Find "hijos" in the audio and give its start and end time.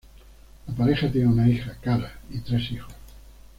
2.71-2.91